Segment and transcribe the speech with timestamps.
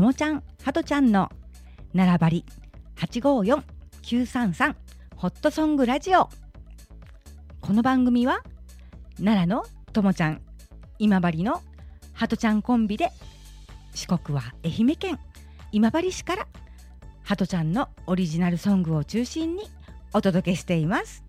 [0.00, 1.30] ともちゃんはとちゃんの
[1.92, 2.46] 並ばり
[2.96, 3.62] 八五四
[4.00, 4.74] 九三三
[5.14, 6.30] ホットソングラジオ。
[7.60, 8.42] この番組は
[9.18, 10.40] 奈良のともちゃん
[10.98, 11.60] 今治の
[12.14, 13.10] はとちゃんコンビで
[13.94, 15.18] 四国は愛媛県
[15.70, 16.46] 今治市から
[17.22, 19.64] はとちゃんのオリジナルソングを中心に
[20.14, 21.24] お届けしています。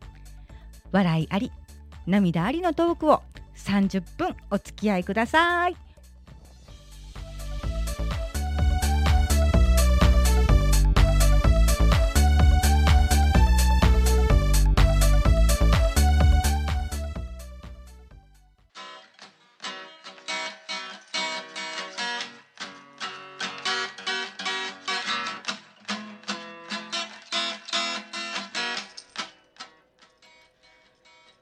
[0.93, 1.51] 笑いあり
[2.07, 3.21] 涙ありのトークを
[3.57, 5.90] 30分お付き合いください。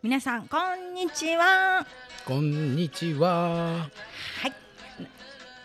[0.02, 1.86] 皆さんこんにちは。
[2.26, 3.90] こんにちは。
[4.42, 4.54] はい。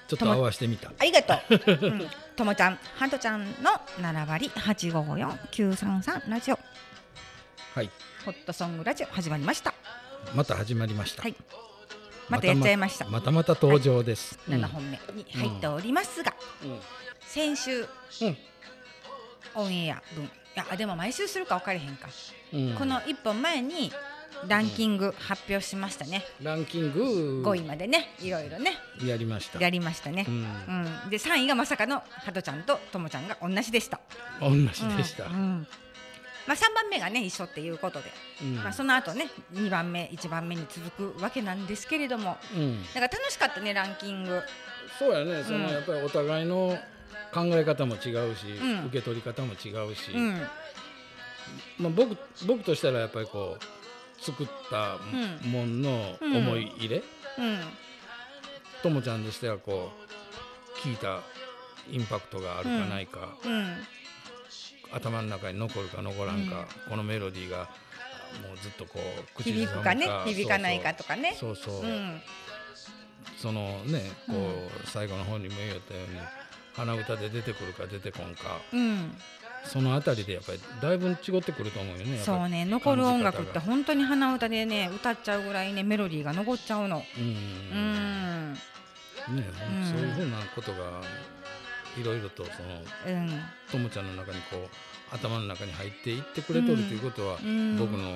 [0.09, 0.91] ちょっと合わせてみた。
[0.99, 6.59] ありがとう、 うん、ともちゃんはとちゃんの並ばり八五四九三三ラジオ。
[7.77, 7.91] はい。
[8.25, 9.73] ホットソングラジオ始まりました。
[10.35, 11.23] また始まりました。
[11.23, 11.37] はい。
[12.29, 13.05] またやっちゃいました。
[13.05, 14.41] またまた登場です。
[14.49, 16.35] うん7本目に入っておりますが、
[17.21, 17.83] 先週、
[18.23, 18.39] うん。
[19.55, 20.25] オンエア分。
[20.25, 22.09] いやでも毎週するか分かれへんか、
[22.53, 22.75] うん。
[22.75, 23.93] この1本前に
[24.49, 27.43] ランキング発表しましたね、ランキング。
[27.45, 28.15] 5位までね。
[28.21, 28.73] いろいろね。
[29.05, 29.59] やりました。
[29.61, 30.25] やりましたね。
[30.29, 30.35] う、ん。
[30.35, 31.11] うん。
[31.11, 34.01] で3位がまさかのハトちゃんとともちゃんが同じでした、
[34.41, 34.65] 同じ
[34.97, 35.27] でした。
[35.27, 35.33] うん。
[35.33, 35.67] うん。
[36.47, 38.57] まあ、3番目がね一緒っていうことで、うん。
[38.57, 42.37] まあ、その後ね2番目1番目に続くわけなんですけれども。
[42.55, 42.77] うん。
[42.77, 44.43] なんか楽しかったねランキング。
[44.99, 45.43] そうやね。
[45.43, 45.73] そのうん。
[45.73, 46.79] やっぱりお互いの
[47.33, 48.87] 考え方も違うし、ん。
[48.87, 50.41] 受け取り方も違うし、うん。
[51.79, 52.17] まあ僕
[52.47, 53.84] 僕としたらやっぱりこう
[54.21, 55.51] 作ったうん。
[55.51, 57.01] もんの思い入れ、う
[57.43, 57.61] ん。
[58.83, 59.91] ともちゃんでしたらこ
[60.77, 61.21] う聞いた
[61.91, 63.37] インパクトがあるかないか。
[63.45, 63.77] うん。
[64.93, 67.69] 頭の中に残るか残らんか、このメロディーが
[68.43, 70.09] もうずっとこう口響くかね？
[70.25, 71.37] 響かないかとかね？
[71.39, 71.81] そうそう。
[71.81, 72.23] そう、うん。
[73.37, 76.19] そのねこう、最後の方にも言ったように
[76.75, 78.61] 鼻歌で出てくるか出てこんか。
[78.73, 79.17] うん
[79.65, 82.19] そのあたりでやっぱりだいぶ違ってくると思うよね。
[82.19, 82.65] そうね。
[82.65, 86.99] 残る音楽って感本当に鼻歌でね歌っちゃうぐらいねメロディーが残っちゃうの。
[87.17, 88.53] ううん。
[88.53, 88.59] んね、
[89.29, 89.43] うん。
[89.87, 91.01] そういうふうなことが
[91.99, 93.41] いろいろとそのうん。
[93.71, 97.77] ともちゃんの中にこう頭の中に入っていってくれとるということは、うん。
[97.79, 98.15] 僕の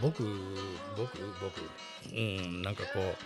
[0.00, 0.22] 僕
[0.96, 3.16] 僕僕うんなんかこう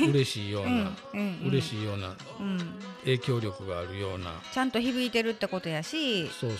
[0.00, 2.08] 嬉しいような、うんうん嬉しいような
[2.40, 2.58] うん。
[3.00, 4.32] 影響力があるような。
[4.52, 6.56] ちゃんと響いてるってことやし刺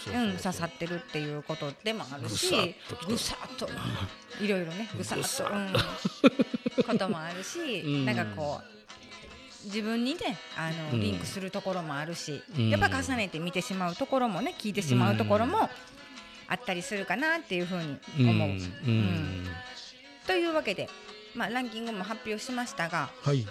[0.53, 2.75] さってるっていうことでもあるし
[3.09, 3.69] ぐさっと
[4.41, 6.85] いろいろねぐさっとうん。
[6.85, 8.05] こともあるし うん。
[8.05, 11.01] なんかこう自分にねあのうん。
[11.01, 12.69] リンクするところもあるし、うん。
[12.71, 15.69] やっぱ重ねて見てしまうところもね聞いてしまうところも
[16.47, 18.23] あったりするかなっていうふうにう。
[18.23, 18.29] ん。
[18.29, 18.49] 思う。
[18.51, 18.53] う
[18.91, 19.47] ん。
[20.27, 20.89] というわけで、
[21.35, 23.47] まあ、ランキングも発表しましたが、はい、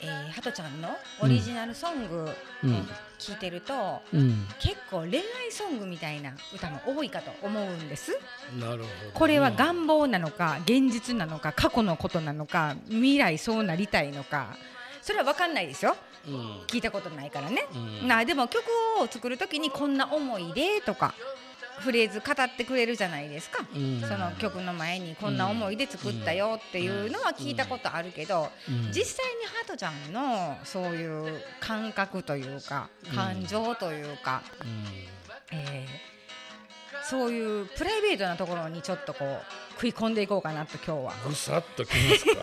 [0.00, 0.88] えー、ハトちゃんの
[1.20, 2.28] オリジナルソング
[2.64, 2.88] うん。
[3.18, 8.16] 聞いてると、うん、結構恋愛ソングみたいな歌も多いかと思うんです。
[8.58, 8.84] なるほど。
[8.84, 14.56] ね、これは願望なのか現実なのか過去のことなのか未来そうなりたいのか
[15.02, 15.96] それは分かんないですよ。
[16.28, 16.34] うん。
[16.68, 17.66] 聞いたことないからね。
[17.74, 18.08] うん。
[18.08, 18.64] なあでも曲
[19.00, 21.14] を作る時にこんな思いでとか
[21.80, 23.64] フレーズ語ってくれるじゃないですか。
[23.74, 24.00] うん。
[24.00, 28.92] その曲の前にこんな思いで作ったよっていうのは聞いたことあるけどうん。
[28.92, 35.58] 実際にハトちゃんのそういう感覚というかうん感情というか、うん。
[35.58, 36.08] えー
[37.04, 39.40] そういうプライベートなところにちょっとこう
[39.74, 41.14] 食い込んでいこうかなと今日は。
[41.26, 42.42] ぐさっときますか？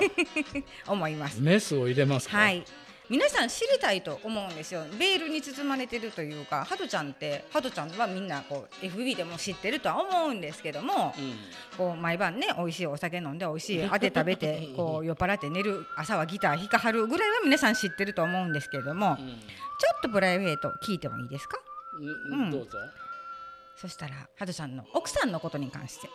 [0.91, 1.39] 思います。
[1.39, 2.37] メスを入れますか？
[2.37, 2.65] はい
[3.07, 4.83] 皆さん知りたいと思うんですよ。
[4.97, 11.35] ベールに包まれてるというかハトちゃんってハトちゃんはみんなこう FB でも知ってるとは思うんですけども、うん。
[11.77, 19.27] こう毎晩ね美味しいお酒飲んで美味しい あて食べて こう酔っ払って寝る朝はギター弾かはるぐらいは皆さん知ってると思うんですけれども、うん。
[19.27, 19.35] ちょ
[19.97, 21.59] っとプライベート聞いてもいいですか？
[22.31, 22.49] うん。
[22.51, 22.77] どうぞ。
[23.77, 26.09] そしたらハトちゃんの奥さんのことに関して。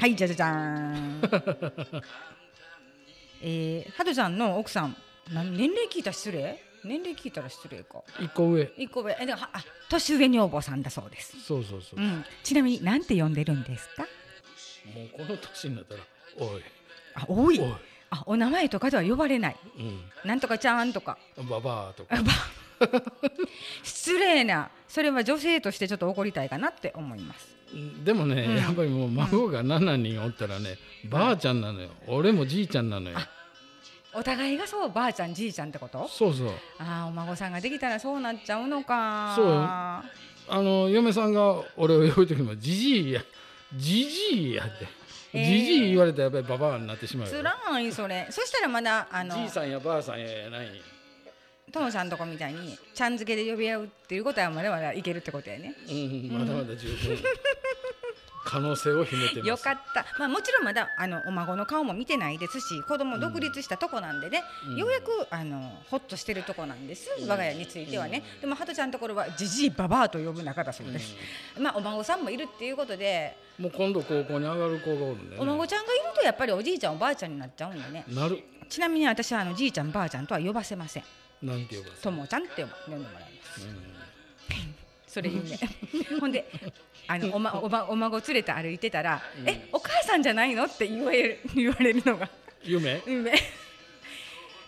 [0.00, 1.20] はいじゃじゃじゃーん。
[3.42, 4.96] えー、ハトちゃんの奥さん
[5.32, 6.62] なん年齢聞いたら失礼？
[6.84, 8.02] 年齢聞いたら失礼か。
[8.20, 8.70] 一個上。
[8.76, 9.16] 一個上。
[9.20, 14.04] えでもはあ年上女房さんだそうです、そうそうそう、もうん、ちなみになんて呼んでるんですか？
[14.04, 14.06] う
[15.18, 16.00] この年になったら
[16.38, 16.62] おい。
[17.14, 17.60] あ多い。
[17.60, 17.74] おい。
[18.10, 19.56] あお名前とかでは呼ばれない。
[19.78, 20.00] うん。
[20.28, 21.18] なんとかちゃんとか。
[21.50, 22.16] ババアとか。
[22.16, 22.32] あば
[23.82, 24.70] 失礼な。
[24.86, 27.56] それは女性としてちょっと怒りたいかなって思います。
[27.72, 28.56] うんでもね、うん。
[28.56, 30.78] やっぱりもう孫が7人おったらね、
[31.10, 31.90] ばあちゃんなのよ。
[32.06, 33.18] 俺もじいちゃんなのよ
[34.16, 36.08] お互いがそうばあちゃんじいちゃんってこと？
[36.08, 36.48] そうそう。
[36.78, 39.34] ああお孫さんができたらそうなっちゃうのか。
[39.36, 39.54] そうよ。
[39.58, 40.02] あ
[40.48, 43.22] の嫁さんが俺を呼ぶ時もじじいや
[43.74, 44.86] じじいやって
[45.32, 45.44] えー。
[45.44, 47.32] じじい言われたらやっぱりババアになってしまうよ。
[47.32, 48.26] つらいそれ。
[48.30, 50.68] そしたらまだあのじいさんやばあさんややない。
[51.72, 55.74] ともちゃんとこみたいにちゃん付けで呼び合うっていうことはまだまだいけるってことやね。
[55.90, 57.18] うんまだまだ十分
[58.46, 59.48] 可能性を秘めてます。
[59.48, 64.76] よかった、まあ、もちろんまだあのお孫の顔も見てないですし子供独立したとこなんでね、うん。
[64.76, 67.28] ようやくあのほっとしてるとこなんです、うん。
[67.28, 71.14] 我が家についてはね、でもハトちゃんのところはじじいばばあと呼ぶ仲だそうです、
[71.58, 78.04] まあお孫さんもいるっていうことで、もう今度高校に上がる子がおるんで、ね、お孫ちゃんがいるとやっぱりおじいちゃんおばあちゃんになっちゃうんでね。
[78.08, 78.38] なる。
[78.68, 81.04] ちなみに私はあのじいちゃんばあちゃんとは呼ばせません。
[81.42, 83.20] なんて呼ばともちゃんって呼んでもらいま
[83.54, 83.95] す
[85.20, 86.44] うんそれ夢ほんで
[87.08, 89.48] あのお,、ま、おばお孫連れて歩いてたら「うん。
[89.48, 92.28] えお母さんじゃないの?」って言われる 言われるのが。
[92.64, 93.00] 夢？
[93.06, 93.32] 夢。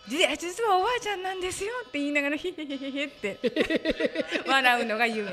[0.09, 3.37] 実はおばあちゃんなんですよって言いながら ヒヘヘヘヘって
[4.47, 5.31] 笑うのが夢。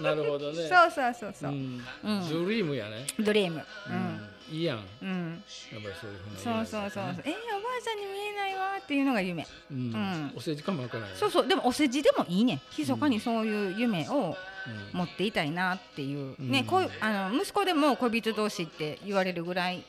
[0.00, 0.68] なるほどね。
[0.68, 1.50] そうそうそうそう。
[1.52, 1.86] う、ん。
[2.02, 2.28] うん。
[2.28, 3.64] ドリームやね、ドリーム。
[3.88, 4.78] うんいいやん。
[5.02, 5.42] うん、うん、
[5.82, 7.14] ぱりそういうふうなそうそうそう。
[7.14, 9.46] そうえー、おばあちゃんに見えないわっていうのが夢。
[9.70, 9.76] うん。
[9.76, 10.32] うん。
[10.36, 11.46] お世辞かもわからないそうそう。
[11.48, 12.60] でもお世辞でもいいね。
[12.76, 16.66] 密かにそういう夢をうん持っていたいなっていう、ねうん。
[16.66, 19.84] こうあの息子でも恋人同士って言われるぐらい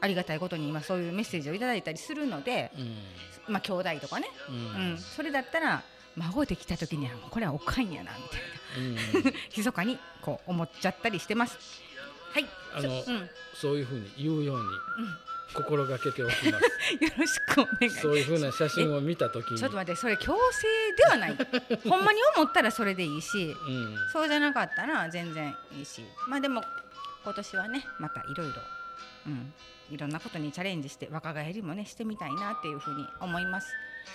[0.00, 2.70] ありがたいことに今そういうメッセージをいただいたりするので、
[3.48, 4.94] まあ兄弟とかね、ううん。
[4.94, 5.82] んそれだったら
[6.16, 8.40] 孫できた時にはこれはおかんやなみたい
[9.14, 9.20] な。
[9.20, 9.34] うん。
[9.56, 11.58] 密かにこう思っちゃったりしてます。
[12.32, 13.02] はい、あのうん、よ
[13.54, 14.64] そういうふうに言うように
[15.52, 16.64] 心がけておきます。
[17.18, 18.00] ろしくお願いします。
[18.00, 19.58] そういうふうな写真を見た時に。
[19.58, 21.36] ちょっと待ってそれ強制ではない。
[21.88, 23.96] ほんまに思ったらそれでいいしうん。
[24.12, 26.04] そうじゃなかったら全然いいし。
[26.28, 26.64] まあでも
[27.24, 28.54] 今年はねまたいろいろ
[29.26, 29.52] うん。
[29.90, 33.68] いろんなことにチャレンジして若返りもねしてみたいなっていうふうに思います。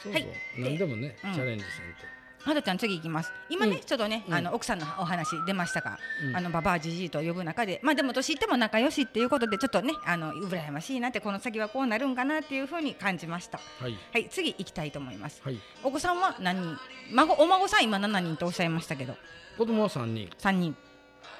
[0.03, 0.21] そうそう。
[0.23, 0.33] はい。
[0.57, 1.33] 何でもねうん。
[1.33, 2.16] チャレンジせん
[2.47, 3.31] はとちゃん次いきます。
[3.49, 3.81] 今ね、うん。
[3.81, 4.33] ちょっとね、うん。
[4.33, 6.35] あの奥さんのお話出ましたが、うん。
[6.35, 7.79] あのババアじじいと呼ぶ中で。
[7.83, 13.57] まあでも年いっても仲良しっていうことでちょっとねあの羨ましいなってこの先はこうなるんかなっていうふうに感じました。
[13.57, 13.97] とはい。
[14.13, 15.41] はい次行きたいと思います。
[15.43, 15.59] はい。
[15.83, 16.77] お子さんは何人？
[17.13, 19.15] 孫お孫さん今7人とおっしゃいましたけど。
[19.57, 20.29] 子供は三人。
[20.37, 20.75] 3人。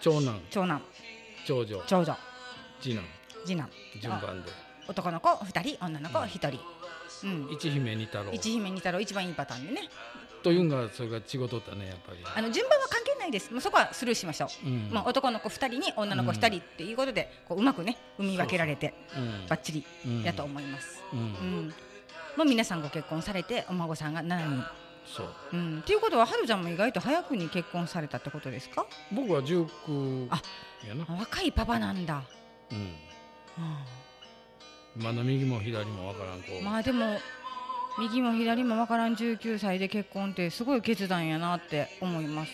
[0.01, 0.41] 長男。
[0.49, 0.81] 長男。
[1.45, 1.83] 長女。
[1.87, 2.17] 長女。
[2.81, 3.05] 次男。
[3.45, 3.69] 次男。
[4.01, 4.51] 順番で。
[4.87, 5.85] 男の子2人。
[5.85, 6.59] 女の子1人、
[7.23, 8.31] うん、一姫二太郎。
[8.31, 9.89] 一姫二太郎一番いいパターンでね
[10.43, 12.19] というんがそれが違うとったねやっぱり。
[12.35, 13.51] あの順番は関係ないです。
[13.51, 14.89] もうそこはスルーしましょう、うん。
[14.91, 19.47] まあ、男の子2人に女の子2人っていうことで、こううまくね産み分けられてうん。
[19.47, 21.19] バッチリうんやと思います、うん。
[21.19, 21.73] うん。
[22.37, 24.63] もう皆さんご結婚されてお孫さんが7人。
[25.05, 25.27] そう。
[25.53, 28.85] うん、っていうことははるちゃんも意外と早くに結婚されたってことですか？
[29.11, 30.41] 僕は十九あ
[30.85, 31.05] やな。
[31.07, 32.23] 若いパパなんだ、
[32.71, 32.77] うん。
[34.97, 37.19] うまだ右も左もわからんこう、ん、まあでも
[37.99, 42.51] 右も左もわからん19歳で結婚ってすごい決断やなって思います、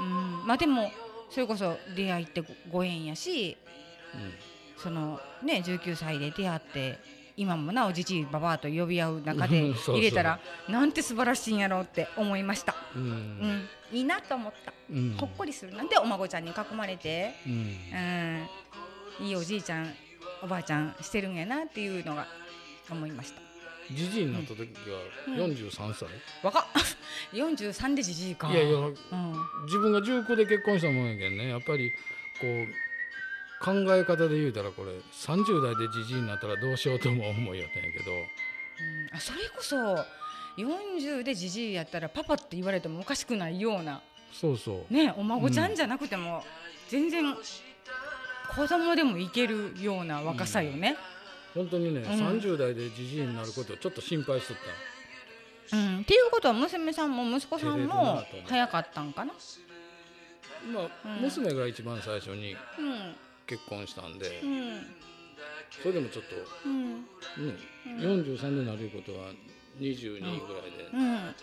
[0.00, 0.90] うん、まあでも
[1.30, 3.56] それこそ出会いってごご縁やし
[4.76, 6.98] そのね19歳で出会って
[7.36, 10.38] 今もなおじじいばばあと呼び合う中で入れたら
[10.68, 13.02] なんて素晴らしいんやろうって思いました、うん。
[13.02, 13.12] ううん。
[13.12, 14.72] ん、いいなと思った。
[14.90, 15.16] うん。
[15.18, 17.52] ほっこりするなんでお孫ちゃんに囲まれて、うん。
[19.20, 19.94] うん、いいおじいちゃん
[20.42, 22.26] おばあちゃんしてるんやなっていうのが
[22.90, 23.51] 思いました
[23.90, 24.66] じじいになった時は
[25.28, 25.36] うん。
[25.36, 26.08] 四十三歳、
[26.42, 26.64] 若っ。
[27.32, 28.50] 43でじじいか。
[28.50, 28.94] いやいやうん、
[29.64, 31.48] 自分が19で結婚したもんやけんね。
[31.48, 31.90] やっぱり
[32.40, 38.12] こう考え方で言うたらこれ30代でじじいになったらどうしようとも思いやったんやけど。
[38.12, 39.16] うん。
[39.16, 39.76] あそれこそ
[40.56, 44.92] 40でじじいやったらパパって言われてもおかしくないようなそうそう。
[44.92, 46.44] ねお孫ちゃんじゃなくても、
[46.88, 50.96] 全然子供でもいけるような若さよね。
[51.54, 52.04] 本当にね、ん。
[52.04, 54.56] 30代でじじいになることをちょっと心配しとっ
[55.70, 55.76] た。
[55.76, 56.00] うん。
[56.00, 59.32] っていうことは娘さんも息子さんも早かったんかな？
[60.72, 61.22] まあ、うん。
[61.22, 63.14] 娘が一番最初にうん。
[63.46, 64.86] 結婚したんで、うん。
[65.82, 66.94] それでもちょっと、うん。
[66.96, 67.02] ね
[67.86, 69.32] 43でなることは
[69.80, 71.34] 22ぐらいでうん。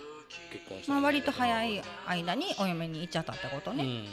[0.52, 3.84] 結婚したまあ割と早い間にお嫁に行っちゃったってことね。
[3.84, 4.06] うん。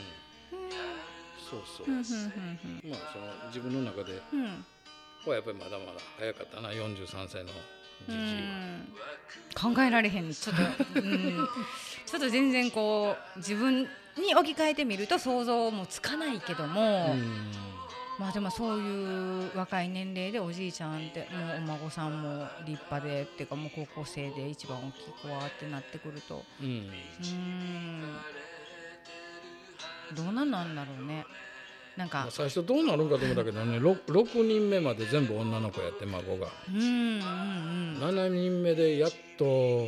[1.49, 4.21] そうそう、うんうんうんまあその自分の中で
[5.29, 7.51] はやっぱりまだまだ早かったな43歳の
[8.07, 8.37] じじい
[9.55, 10.31] は、考えられへん。
[10.31, 11.47] ちょっと、うん、
[12.05, 17.51] ちょっと全然こう自分に置き換えてみると想像もつかないけども、うん。
[18.19, 26.43] まあでもそういう若い年齢でおじいちゃんってもうお孫さんも立派でっていうかもう高校生で一番大きい子はってなってくると。
[26.61, 26.89] うん。
[30.15, 31.25] どうなんなんだろうね
[31.97, 32.19] なんか。
[32.19, 39.87] まあ、最初どうなるんかと思ったけどね 6, 6人目まで全部女の子やって孫が、うんうんうん7人目でやっと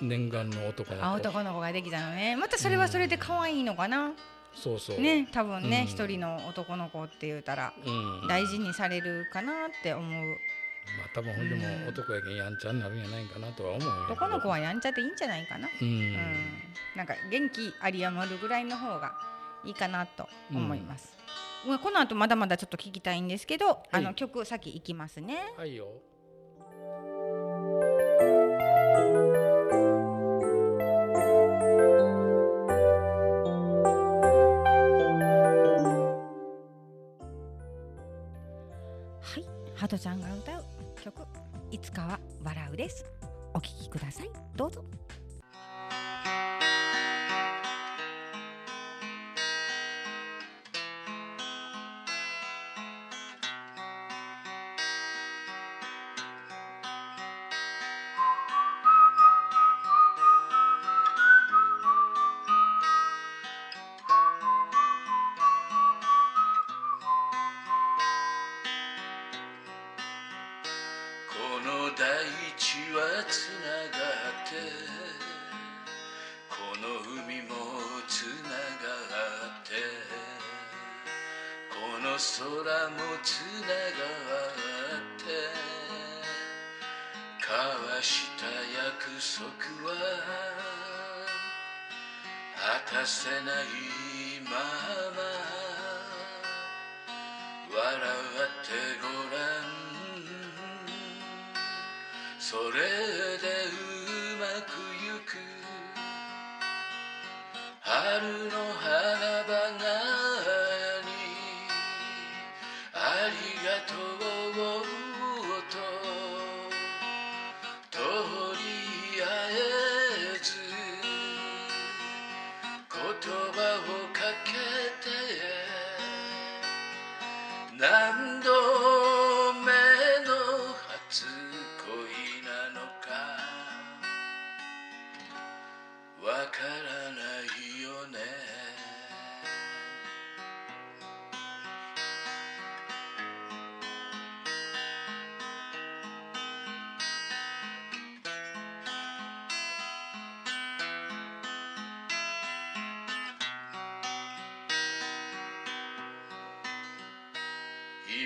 [0.00, 2.36] 念願の男のあ子男の子ができたのね。
[2.36, 4.12] またそれはそれで可愛いのかな、
[4.54, 5.00] そうそう。
[5.00, 5.86] ね多分ねうん。
[5.86, 8.28] 一、人の男の子って言うたらうん。
[8.28, 10.26] 大事にされるかなって思う。
[10.98, 13.94] まあ多分ほんでもうん男やけんやんちゃになるんやないんかなとは思うよ。
[14.10, 16.16] 男の子はやんちゃでいいんじゃないかな、うん、うん、
[16.96, 19.12] なんか元気あり余るぐらいの方が
[19.64, 21.16] いいかなと思います、
[21.66, 25.36] まあこの後まだまだちょっと聞きたいんですけど、あの曲先いきますね。
[25.56, 25.86] はいよ。
[39.20, 39.44] はい。
[39.76, 40.64] ハトちゃんが歌う
[41.02, 41.22] 曲
[41.70, 43.06] いつかは笑うです。
[43.54, 44.30] お聴きください。
[44.56, 44.84] どうぞ
[82.12, 84.04] の空もつなが
[84.52, 85.24] って
[87.40, 87.48] 交
[87.88, 88.44] わした
[88.76, 89.40] 約束
[89.88, 89.90] は
[92.54, 93.64] 果たせない
[94.44, 94.50] ま
[95.16, 95.22] ま
[97.74, 98.68] 笑って
[99.00, 99.72] ごらん。
[102.38, 103.01] それ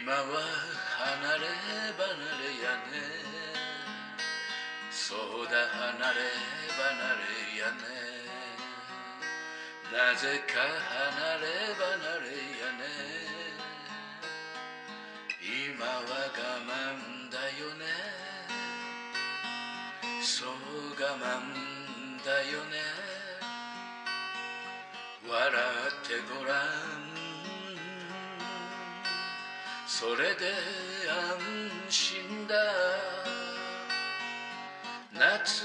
[0.06, 0.38] 今は離れ
[1.34, 2.94] 離れやね。
[4.88, 5.18] そう
[5.50, 7.82] だ離れ離れやね。
[9.90, 11.90] なぜか離れ離
[12.22, 12.86] れやね。
[15.42, 16.70] 今は我慢
[17.32, 17.82] だよね。
[20.22, 20.48] そう
[20.94, 21.18] 我慢
[22.24, 22.78] だよね。
[25.28, 26.54] 笑ってごら
[26.92, 26.95] ん。
[29.98, 30.52] それで
[31.08, 31.38] 安
[31.88, 32.54] 心だ。
[35.10, 35.64] 夏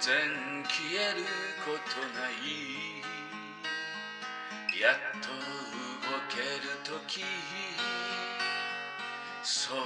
[0.00, 1.24] 然消える
[1.62, 3.04] ことない。
[4.80, 5.36] やっと動
[6.30, 7.22] ける時。
[9.42, 9.78] そう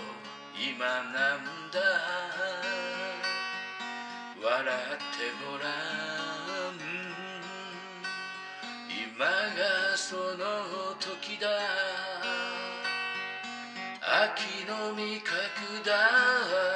[0.56, 1.42] 今なん
[1.72, 1.80] だ。
[4.40, 5.64] 笑ってごら
[6.70, 6.78] ん。
[8.88, 11.48] 今がその時だ。
[14.00, 16.73] 秋の味覚だ。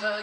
[0.00, 0.22] 頭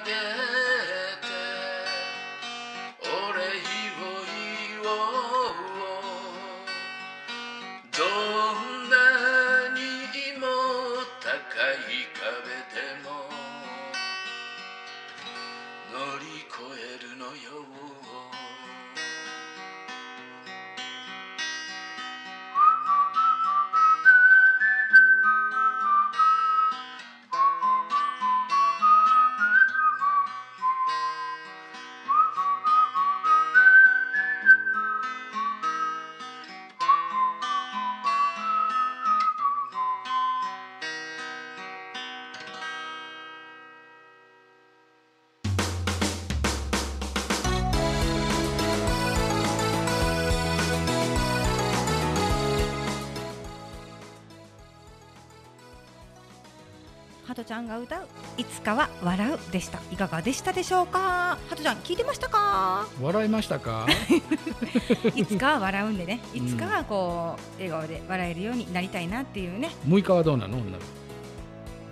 [57.57, 59.79] ハトちゃんが歌ういつかは笑うでした。
[59.91, 61.39] いかがでしたでしょうか？
[61.49, 62.87] ハトちゃん聞いてましたか？
[63.01, 63.87] 笑いましたか？
[65.15, 66.19] いつかは笑うんでね。
[66.35, 69.71] いつかはこう笑顔で笑えるようになりたいなっていうね。
[69.87, 70.57] 6日はどうなの？
[70.57, 70.83] ほんなら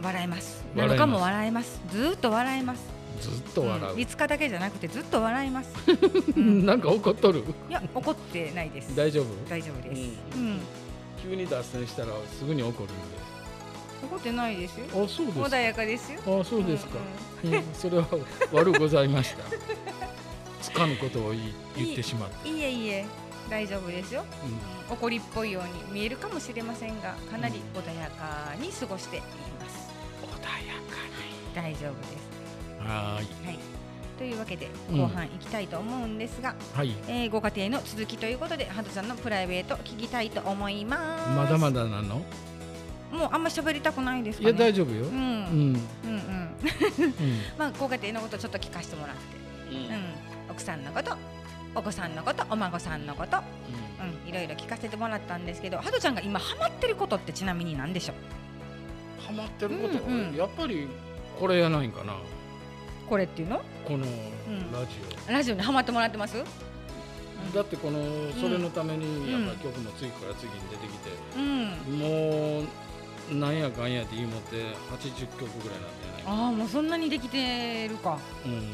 [0.03, 0.63] 笑えます。
[0.75, 1.01] 笑えます。
[1.01, 1.81] 7日も笑えます。
[1.91, 2.83] ずーっと笑えます。
[3.21, 5.73] ずっと笑う、うん、5日だけじゃなくてずっと笑えます、
[6.37, 6.65] うん。
[6.65, 7.43] なんか怒っとる？
[7.69, 8.95] いや怒ってないです。
[8.95, 9.25] 大丈夫？
[9.49, 10.01] 大丈夫です、
[10.35, 10.59] ううん。
[11.23, 12.91] 急に脱線したらすぐに怒るん
[14.03, 14.87] 怒ってないですよ。
[14.87, 15.45] であそうですか。
[15.45, 16.19] 穏やかですよ。
[16.19, 16.91] あそうですか、
[17.43, 18.07] うんうんそれは
[18.51, 19.43] 悪ございました。
[20.61, 21.33] つかぬことを
[21.77, 23.05] 言ってしまって、いえいえ。
[23.49, 24.49] 大丈夫ですよ、うん。
[24.49, 24.57] うん
[24.97, 29.25] 怒りっぽいように見えるかもしれませんがかなり穏やかに過ごしていま
[29.69, 29.89] す。
[30.21, 30.73] 穏や
[31.55, 32.27] 大丈夫です。
[32.79, 33.47] かにはーい。
[33.47, 33.59] はい。
[34.17, 35.01] というわけでうん。
[35.01, 36.95] 後半行きたいと思うんですが、はい。
[37.07, 41.29] えーご家庭の続きということでハトちゃんのプライベート聞きたいと思います。
[41.31, 42.21] まだまだなの？
[43.15, 44.59] もうあんま喋りたくないですいかね。
[44.59, 45.13] や大丈夫よ、ううん。
[45.13, 45.75] んうんうん。
[46.05, 47.15] うん。
[47.57, 49.21] まあご家庭のことちょっと聞かせてもらって、
[49.71, 51.15] うん、奥さんのこと
[51.75, 58.15] お子さんのことお孫さんのこと、うん、いろいろ聞かせてもらったんですけどハトちゃんが今ハマってることってちなみに何でしょう？
[59.27, 60.35] ハマってること、うんうん。
[60.35, 60.87] やっぱり
[61.39, 62.15] これやないんかな。
[63.09, 63.61] これっていうの？
[63.85, 64.01] このん。
[64.71, 66.37] ラジラジオにハマってもらってます？
[66.37, 67.99] オ、だってこの
[68.39, 71.99] それのためにやっぱり曲も次から次に出てきて、うん。
[71.99, 72.67] もう
[73.31, 74.57] なんやかんやって言いもって
[74.91, 78.19] 80曲ぐらいなんじゃないああもうそんなにできてるか。
[78.45, 78.59] うん、うん。
[78.59, 78.67] もう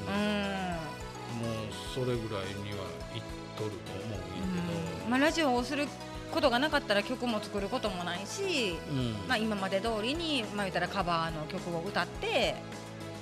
[1.93, 2.85] それぐらいには
[3.15, 3.21] いっ
[3.57, 4.17] とると思うんや
[4.97, 5.87] けど、まあ、ラジオをする
[6.31, 9.13] ことがなかったら曲も作ることもないし、うん。
[9.27, 12.55] まあ、今まで通りに、まあ、言ったらカバーの曲を歌って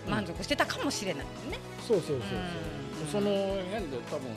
[0.10, 1.60] 満足してたかもしれないね。
[1.88, 3.24] そうそうそうそう、うん。
[3.24, 3.30] その
[3.72, 4.30] 辺で多分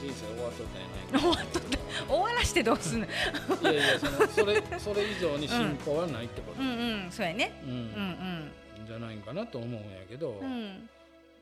[0.00, 3.06] 人生終わっとったんやない終わっとった終わらしてどうすんの？
[3.06, 3.12] か
[3.62, 6.68] いやいやそのそれ それ以上に進歩はないってこと、うん。
[6.68, 7.52] うんそうやね。
[7.64, 7.70] うん。
[7.70, 8.52] うん
[8.86, 10.46] じゃないんかなと思うんやけど、うん。
[10.46, 10.90] うん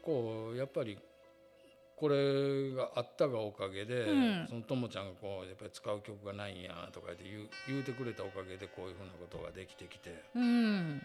[0.02, 0.98] こうやっぱり
[1.96, 4.46] これがあったがおかげで、うん。
[4.48, 10.22] そのともちゃんがこうやっぱり使う曲がないんやとか言って言う言うてくれたおかげでこういうふうなことができてきて。
[10.34, 11.02] うん。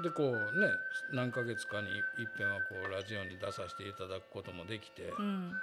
[0.00, 0.68] でこうね
[1.12, 1.94] 何ヶ月かにいっ
[2.38, 5.50] ぺんはこうラジオに出させていただくこともできて、うん。
[5.50, 5.56] で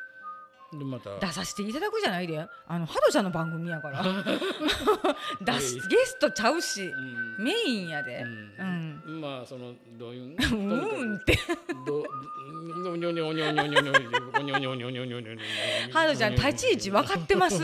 [0.84, 1.18] また。
[1.20, 2.46] 出させていただくじゃないで。
[2.68, 4.04] あのハドちゃんの番組やから。
[5.42, 6.88] 出しゲストちゃうし。
[6.88, 7.44] うん。
[7.44, 8.24] メインやで。
[8.24, 8.30] うん。
[8.60, 8.85] うん
[9.26, 11.40] まあそのどういううんって。
[11.88, 12.04] ど
[12.84, 13.92] どにょにょにょにょにょにょにょ
[14.42, 15.44] にょにょにょにょにょにょにょ
[15.92, 17.62] ハドちゃん立ち位置分かってます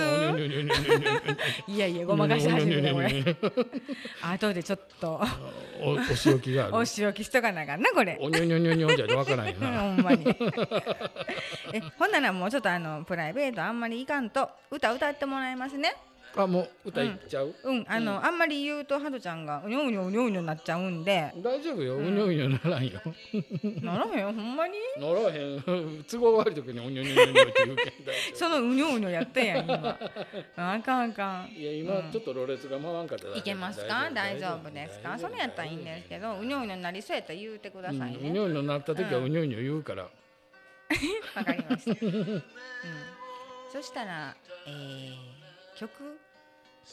[1.68, 3.36] いやいやごまかし始めたこれ
[4.22, 5.22] 後でちょっと
[5.82, 10.26] おお仕置きがあるお仕置きしとかなあかんなこれおにょにょにょにょじゃわからんようんなほんまに
[11.74, 15.96] えほんならもうちょっとあのプライベートあんまりいかんと歌歌ってもらいますね
[16.36, 17.54] あもう歌いっちゃう？
[17.64, 17.86] うん。
[17.88, 21.34] あの、あんまり言うとハドちゃんがうにょうにょうにょうにょになっちゃうんで。
[21.38, 21.98] 大丈夫よ。
[21.98, 23.02] うにょうにょならんよ。
[23.82, 24.76] ならへんほんまに。
[24.98, 25.62] ならへん。
[26.08, 29.98] 都合悪い時におにょにょにょにょって言うけんそのうにょうにょやったやん今
[30.56, 42.44] あかんあかん夫いや今ちょっとろれつが回んかったいけますか大丈夫ですかそれやったらいいんですけどうにょうにょになりそうやったら言うてくださいうんうにねょうにょなった時はうにょうにょ言うからわかりました、うん、
[43.72, 44.36] そしたら、
[44.68, 45.41] えー、
[45.82, 45.90] 曲、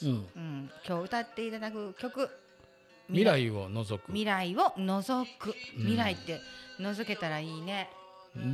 [0.03, 0.09] うん。
[0.09, 2.31] うん、今日歌っていただく曲。
[3.09, 4.07] 未来を除く。
[4.07, 5.53] 未来を覗く。
[5.77, 6.41] 未来って
[6.81, 7.91] 覗けたらいいね、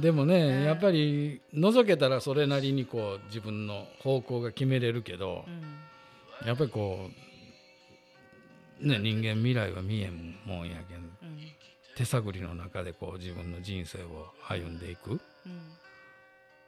[0.00, 0.64] でもね、うん。
[0.64, 6.48] やっぱり覗けたらそれなりにこう自分の方向が決めれるけどう、ん。
[6.48, 7.10] やっぱりこ
[8.82, 10.98] うね人間未来は見えんもんやけん。
[10.98, 11.10] うん。
[11.96, 15.12] 手探りの中でこう自分の人生を歩んでいく。
[15.12, 15.20] うん。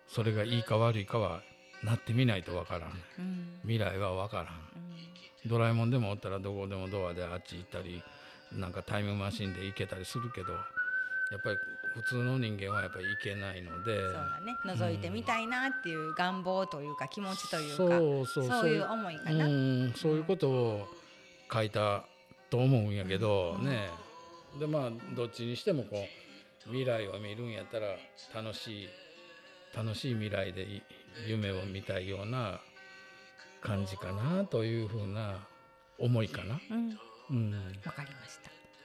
[0.07, 1.43] それがいいか悪いかは
[1.83, 2.91] なってみないとわからん。
[3.19, 3.61] うん。
[3.63, 4.47] 未来はわからん。
[5.47, 8.03] ドラえもんでもおったらどこでもドアであっち行ったり
[8.53, 10.59] なんかタイムマシンで行けたりするけどや
[11.39, 11.57] っぱり
[11.95, 13.97] 普通の人間はやっぱり行けないので。
[13.97, 14.57] そうだね。
[14.65, 17.87] 覗いてみたいなっていう願望というか気持ちというか、そ
[18.21, 18.69] うそうそう。
[18.69, 19.93] いう思いかな、うん。
[19.97, 20.89] そういうことを
[21.53, 22.05] 書いた
[22.51, 23.65] と思うんやけど、うん。
[23.65, 23.89] ね
[24.59, 25.97] でまあどっちにしてもこ
[26.67, 27.89] う未来を見るんやったら
[28.35, 28.89] 楽しい
[29.77, 30.83] 楽しい未来でい
[31.27, 32.61] 夢を見たいような
[33.61, 35.47] 感じかなというふうな
[35.99, 36.59] 思いかな。
[36.71, 36.99] うん。
[37.29, 37.53] うん、
[37.85, 38.39] わかりまし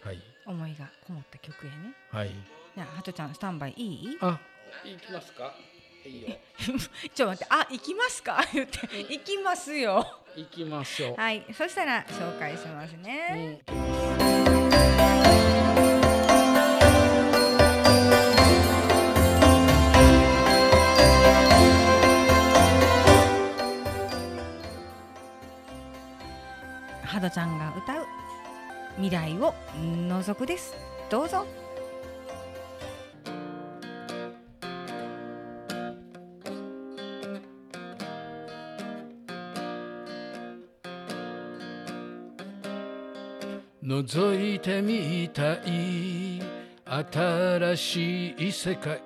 [0.03, 0.07] た。
[0.07, 0.19] はい。
[0.45, 1.93] 思いがこもった曲やね。
[2.11, 2.29] はい。
[2.75, 4.17] じゃあハトちゃんスタンバイいい？
[4.21, 4.39] あ、
[4.85, 5.53] 行きますか。
[6.05, 6.29] いいよ。
[7.13, 7.53] ちょっと待って。
[7.53, 8.43] あ行きますか？
[8.53, 8.79] 言って。
[9.13, 10.23] 行きますよ。
[10.35, 11.15] 行きましょう。
[11.15, 11.45] はい。
[11.53, 14.20] そしたら紹介しますね、うん
[27.21, 28.05] ドちゃんが歌う
[28.95, 30.75] 未来を覗くです。
[31.09, 31.45] どうぞ。
[43.83, 46.41] 覗いてみたい。
[46.85, 49.01] 新しい世界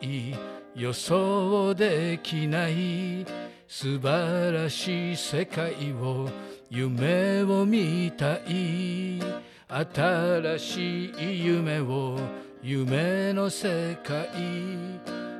[0.74, 3.26] 予想できない。
[3.68, 6.30] 素晴らしい世界を
[6.76, 9.22] 夢を見たい。
[9.70, 12.20] 新しい夢を
[12.62, 14.28] 夢の世界。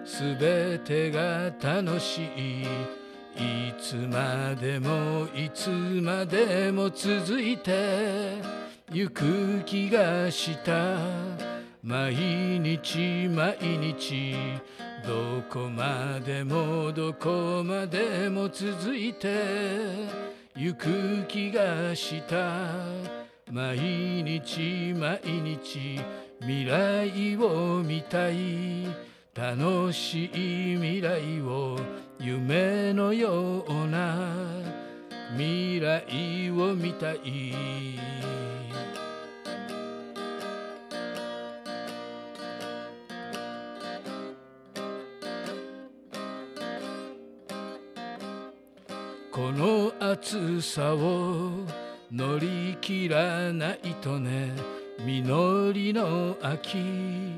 [0.06, 2.64] すべてが楽しい。
[3.36, 8.42] いつまでもいつまでも続いて。
[8.94, 10.98] ゆく気がした。
[11.84, 12.16] 毎
[12.62, 14.36] 日毎日。
[15.06, 20.35] どこまでもどこまでも続いて。
[20.58, 22.80] 行く気がした。
[23.52, 23.78] 毎
[24.24, 26.00] 日毎日
[26.40, 28.86] 未来を見たい。
[29.36, 31.78] 楽しい未来を
[32.22, 34.16] 夢のような
[35.34, 37.54] 未来を見たい。
[50.26, 51.52] 暑さを
[52.12, 54.54] 乗り切らないとね。
[55.06, 57.38] 実りの秋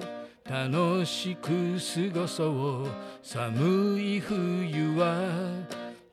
[0.49, 1.75] 楽しく
[2.13, 2.87] 過ごそう。
[3.21, 5.17] 寒い冬は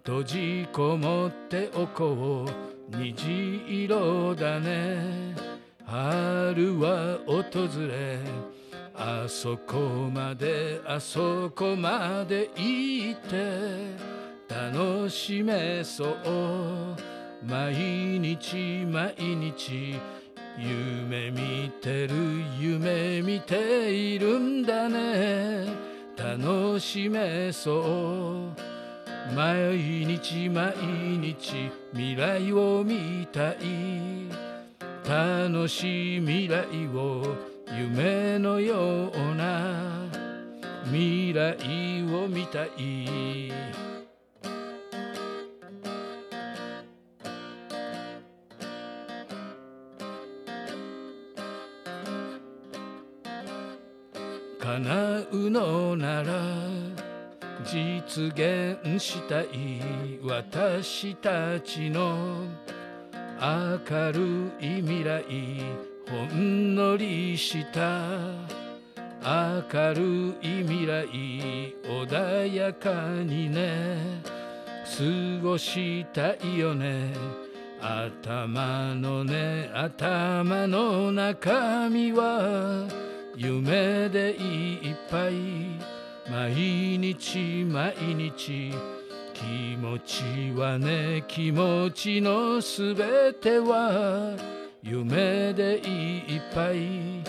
[0.04, 2.96] 閉じこもっておこう。
[2.96, 5.36] 虹色だね。
[5.86, 7.42] 春は訪
[7.86, 8.18] れ
[8.96, 14.23] あそこまであそこまで行って。
[14.54, 16.16] 楽しめそう。
[17.44, 17.74] 毎
[18.20, 19.98] 日毎日
[20.56, 22.14] 夢見てる
[22.60, 25.66] 夢見ているんだね。
[26.16, 28.52] 楽しめそ
[29.32, 29.34] う。
[29.34, 30.72] 毎日毎
[31.18, 33.56] 日未来を見たい。
[35.04, 36.64] 楽しい未来
[36.94, 37.24] を
[37.76, 40.08] 夢のような
[40.84, 41.56] 未来
[42.14, 43.74] を見たい。
[55.34, 56.32] うのなら
[57.64, 62.46] 実現したい私たちの
[63.40, 65.24] 明るい未来
[66.08, 68.00] ほんのりした
[69.24, 71.08] 明るい未来
[71.82, 72.90] 穏やか
[73.24, 74.22] にね
[74.84, 77.12] 過ごしたいよね
[77.80, 83.03] 頭のね頭の中身は
[83.36, 85.32] 夢でいっぱい
[86.30, 86.54] 毎
[86.98, 88.72] 日毎日
[89.32, 90.22] 気持ち
[90.58, 94.36] はね気持ちのすべては
[94.82, 97.24] 夢でいっぱい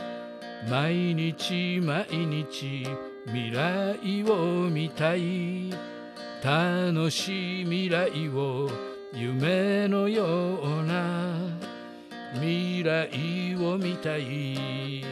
[0.70, 2.88] 毎日毎日
[3.26, 5.72] 未来を見たい。
[6.46, 8.70] 楽しい未来を
[9.12, 11.36] 夢のような
[12.36, 15.04] 未来を見たい。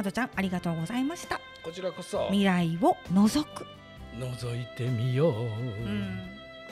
[0.00, 1.38] はいハドちゃんありがとうございました。
[1.62, 2.26] こちらこそ。
[2.28, 3.66] 未来を覗く。
[4.18, 6.18] 覗いてみよう、うん。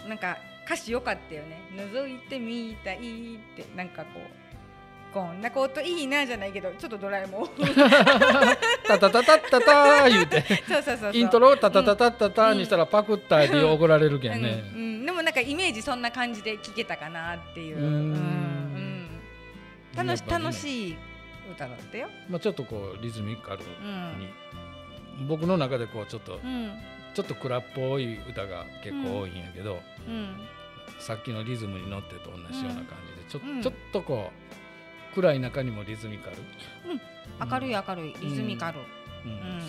[0.09, 1.61] なんか歌詞良かったよね。
[1.77, 3.01] 覗いてみたいっ
[3.55, 3.67] て。
[3.77, 7.49] なんかこうこんなこといいなじゃないけどちょっとドラえもん。
[8.89, 10.43] タタタタタタ言うて。
[10.67, 14.43] そうそうそうイントロをタタタタタタにしたらパクったって怒られるけんうん。
[14.43, 17.77] ね、うん、でもなんかイメージそんな感じで聞けたかなっていう。
[17.77, 17.89] うーん。
[19.95, 20.07] うん。
[20.07, 20.97] 楽し楽しい
[21.51, 22.09] 歌だったよ。
[22.29, 24.19] まあ、ちょっとこうリズミカルうん。
[24.21, 26.73] に、僕の中でこうちょっとうん。
[27.15, 30.37] ちょっと蔵っぽい歌が結構多いんやけど、うん。
[30.99, 33.63] さっきのリズムに乗ってと同じような感じでちょ,、うん。
[33.63, 34.31] ちょっとこ
[35.13, 36.37] う暗い中にもリズミカル、
[37.51, 38.15] 明るい明るい。
[38.21, 38.79] リズミカル、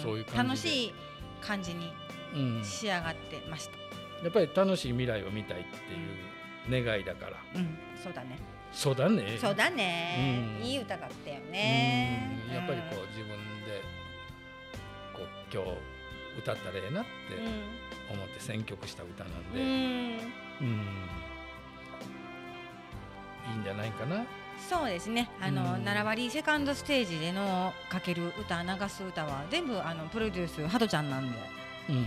[0.03, 0.93] そういう楽しい
[1.41, 1.91] 感じに
[2.35, 3.77] うん、仕上がってました。
[4.23, 6.28] やっぱり楽しい未来を見たいっていう
[6.69, 7.37] 願いだから。
[7.55, 8.39] うん、そうだね。
[8.71, 9.37] そうだね。
[9.39, 10.65] そうだね、うん。
[10.65, 12.39] いい歌だったよね。
[12.47, 12.55] うん。
[12.55, 13.29] やっぱりこう自分
[13.65, 13.81] で
[15.13, 15.69] こう今日
[16.39, 17.09] 歌ったらええなって
[18.13, 19.67] 思って選曲した歌なんうん、で、うん。
[19.67, 20.79] うん。
[23.53, 24.25] いいんじゃないかな。
[24.69, 25.29] そうですね。
[25.41, 25.83] あの、うん。
[25.83, 31.37] 奈良割セカンドステージでのかける歌流す歌は全部あのプロデュースハトちゃんなんで、
[31.89, 31.95] うん。
[31.95, 32.05] うん、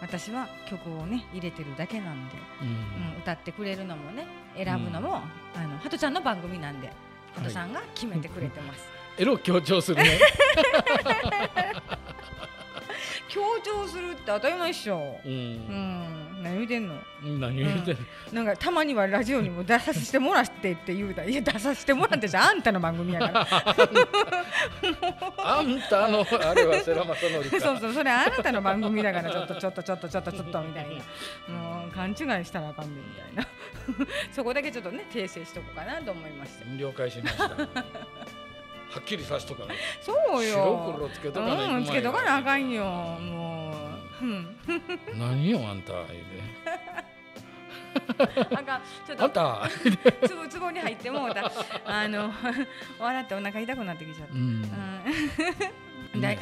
[0.00, 2.68] 私は曲をね入れてるだけなんで、うん。
[2.68, 2.70] う
[3.16, 5.22] ん、歌ってくれるのもね選ぶのも、
[5.54, 6.92] あのハトちゃんの番組なんで
[7.34, 10.18] ハトさんが決めてくれてます、 エロ強調するね。
[13.28, 15.20] 強調するって当たり前っしょ。
[15.24, 15.28] う。
[15.28, 16.15] うんん
[16.46, 16.94] 何言うてんの？
[17.22, 17.96] 何言うてん
[18.32, 18.44] の？
[18.44, 23.46] なんかたまにはラジオにも出させてもらってって言うたらいや出させてもらってじゃああんたの番組やから。
[25.38, 27.60] あんたのあれは世良正則か。
[27.60, 30.88] そうそうそれあなたの番組だからちょっとちょっとちょっとちょっとちょっとみたい
[31.48, 31.54] な。
[31.54, 33.48] もう勘違いしたらあかんねみたいな。
[34.32, 37.44] そこだけちょっとね訂正しとこうかなと思いました了解しました。
[38.96, 39.74] はっきりさしとかね。
[40.00, 40.52] そうよ。
[40.54, 42.84] 白黒つけとかないとうんつけとかなあかんよ。
[42.84, 43.45] もううん
[45.18, 46.04] 何よあんた言う
[48.54, 49.22] あかんちょて。
[49.22, 49.70] あっとんた。
[50.28, 51.50] つぼつぼに入ってもうた
[51.84, 52.30] あの
[52.98, 54.40] 笑ってお腹痛くなってきちゃったうん。
[54.40, 56.38] うんね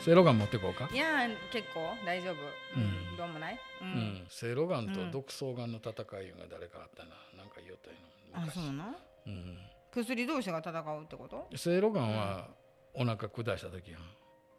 [0.00, 0.88] セイロガン持ってこうか。
[0.92, 2.34] いや結構大丈夫、
[2.76, 4.26] うんうんどうもない、ううんん。
[4.28, 7.10] セイロガンとうん毒草ガンの戦いが誰かあったな。
[7.36, 7.96] なんか言おったよ
[8.32, 8.38] な。
[8.38, 9.58] あ昔そうなうん。
[9.92, 11.48] 薬同士が戦うってこと？
[11.56, 12.48] セイロガンは
[12.94, 14.00] お腹下した時やん。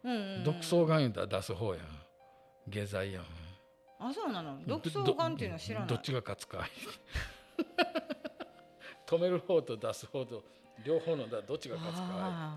[0.04, 1.84] うんうんうん毒草ガン言うたら出す方やん。
[2.68, 3.24] 下剤やん。
[3.98, 4.58] あそうなの？
[4.66, 5.88] 毒草ガンっていうの知らない？
[5.88, 6.68] どどっちが勝つか。
[9.06, 10.42] 止める方と出す方と
[10.84, 12.56] 両方のだどっちが勝つか。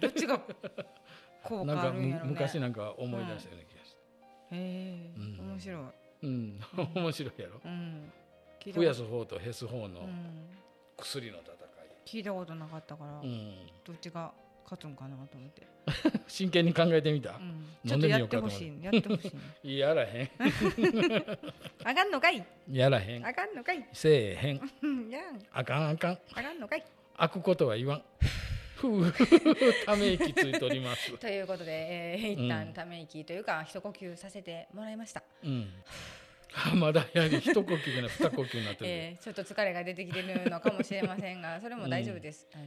[0.00, 0.38] どっちが
[1.42, 2.30] 効果あるんやろね。
[2.30, 3.98] 昔なんか思い出したような気がして、
[4.52, 5.50] へえ、うん。
[5.50, 5.82] 面白い、
[6.22, 6.60] うん、
[6.94, 7.60] 面白いやろ。
[7.64, 8.12] うん、
[8.72, 10.48] 増やす方と減す方のうん、
[10.96, 11.60] 薬の戦
[12.06, 14.32] 聞いたことなかったから、い、うん、どっちが
[14.70, 15.66] 勝つんかなと思って、
[16.28, 18.84] 真剣に考えてみた、うん、ちょっとやってほしい。
[18.84, 19.32] やってほし
[19.64, 20.30] い やらへん。
[21.82, 22.46] あかんのかい。
[22.70, 23.26] やらへん。
[23.26, 23.84] あかんのかい。
[23.92, 24.70] せえへん。
[24.82, 25.44] うんやん。
[25.52, 26.18] あかんあかん。
[26.34, 26.84] あかんのかい。
[27.16, 28.04] 開くことは言わん。
[29.84, 31.18] ため息ついております。
[31.18, 31.72] ということで、
[32.14, 32.72] えー、一う旦ん。
[32.72, 35.72] ため息というか、一呼吸させてもらいました、うん。
[35.84, 35.90] あ
[36.74, 42.64] まだやはり一呼吸が二呼吸になってる、えー、ちょっと疲れが出てきてるのかもしれませんが それも大丈夫です、あの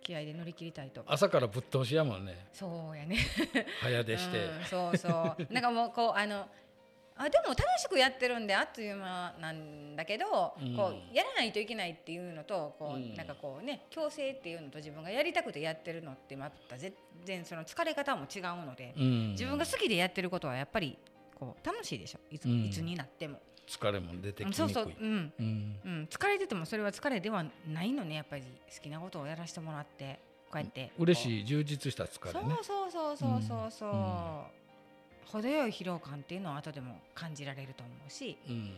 [0.00, 1.04] 気合で乗り切りたいと。
[1.06, 2.46] 朝からぶっ通しやもんね。
[2.52, 3.16] そうやね。
[3.80, 5.52] 早出して、うん、そうそう。
[5.52, 6.48] なんかもうこうあの
[7.16, 10.74] あでも楽しくやってるんであっという間なんだけど、うん。
[10.76, 13.14] こうやらないといけないっていうのとこう、うん。
[13.14, 16.92] なんかこうね強制っていうのと自分がやりたくてやってるのってまた全
[17.24, 19.30] 然その疲れ方も違うので、うん。
[19.32, 20.98] 自分が好きでやってることはやっぱり
[21.40, 22.20] こう楽しいでしょ。
[22.30, 22.66] いつ,、うん。
[22.66, 24.68] いつになっても、疲れも出てきにくい、そう。
[24.68, 25.32] そう、うん。
[25.38, 25.80] うん。
[25.84, 28.16] うん、疲れててもそれは疲れではないのね。
[28.16, 30.20] やっぱり好きなことをやらせてもらって。
[30.50, 30.82] こうやって。
[30.82, 32.56] い嬉しい充実した疲れね。
[32.62, 38.36] そうそうそうそうそう程よい疲労感っていうのは後でも感じられると思うし。
[38.48, 38.74] うん。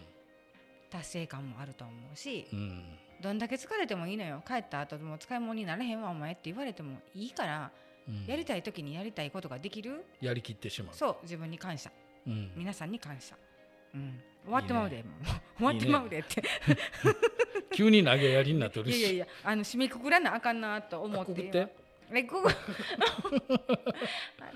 [0.91, 2.47] 達成感もあると思うし。
[2.53, 2.85] うん。
[3.23, 4.43] どんだけ疲れてもいいのよ。
[4.47, 7.73] 帰った後でも使い物になれへんわお前って言われてもいいから。
[8.07, 8.27] うん。
[8.27, 10.05] やりたい時にやりたいことができる？
[10.21, 10.95] やりきってしまう。
[10.95, 11.91] そう自分に感謝
[12.27, 12.53] うん。
[12.57, 13.37] 皆さんに感謝、
[13.95, 15.25] うん、終わってまうでもう。
[15.59, 16.43] 終わってまうでって。
[17.75, 18.99] 急に投げやりになっとるし。
[18.99, 21.83] いやいやあの締めくくらなあかんなと思ってあくくって。
[22.15, 22.51] えここ。
[22.53, 22.53] あ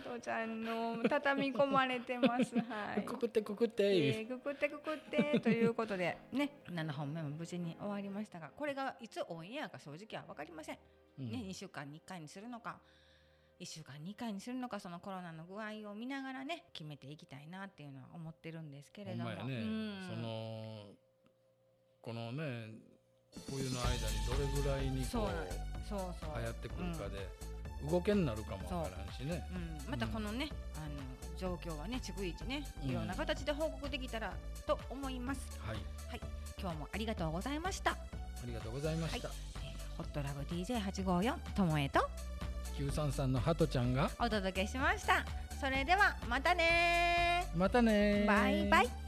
[0.04, 2.54] とちゃんの畳み込まれてます。
[2.56, 3.02] はい。
[3.02, 5.40] くくってくくって、えーくくってくくって。
[5.40, 10.78] ということでね7本目も無事に終わりましたがこれがいつオンエアか正直は分かりません。
[11.18, 12.78] ね、2週間に1回にするのか
[13.60, 19.30] 1週間に1回にするのかそのコロナの具合を見ながらね決めていきたいなっていうのは思ってるんですけれども。
[19.30, 19.94] ね、うん。
[20.08, 20.84] その
[22.02, 22.68] このね
[23.48, 25.28] 冬の間にどれぐらいにこそう
[25.88, 26.30] そうそう。
[26.38, 29.42] 流行ってくるかで、動けになるかもわからんしね。
[29.84, 32.90] うん、またこのね、あの状況はね逐一ねうん。
[32.90, 34.32] いろんな形で報告できたら
[34.66, 35.78] と思います、はい。
[36.60, 37.96] 今日もありがとうございました、あ
[38.46, 39.56] りがとうございました、えー
[39.96, 42.06] ホットラブ DJ854 ともえと
[42.78, 44.10] 933のハトちゃんが。
[44.18, 45.24] お届けしました。
[45.60, 49.05] それではまたねまたねバイバイ